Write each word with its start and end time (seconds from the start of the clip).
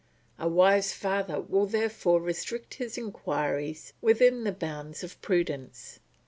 A 0.39 0.47
wise 0.49 0.93
father 0.93 1.39
will 1.39 1.67
therefore 1.67 2.19
restrict 2.23 2.73
his 2.73 2.97
inquiries 2.97 3.93
within 4.01 4.45
the 4.45 4.51
bounds 4.51 5.03
of 5.03 5.21
prudence. 5.21 5.99